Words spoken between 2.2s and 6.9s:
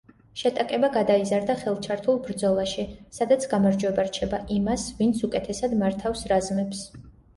ბრძოლაში, სადაც გამარჯვება რჩება იმას, ვინც უკეთესად მართავს რაზმებს.